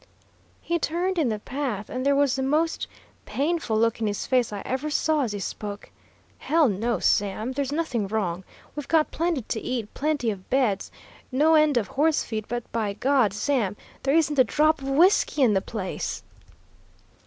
[0.61, 2.87] He turned in the path, and there was the most
[3.27, 5.91] painful look in his face I ever saw as he spoke:
[6.39, 8.43] "Hell, no, Sam, there's nothing wrong.
[8.75, 10.91] We've got plenty to eat, plenty of beds,
[11.31, 15.43] no end of horse feed, but by G, Sam, there isn't a drop of whiskey
[15.43, 16.23] on the place!"'